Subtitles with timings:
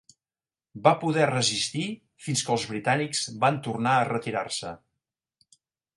[0.87, 1.83] Va poder resistir
[2.27, 4.73] fins que els britànics van tornar a retirar-se.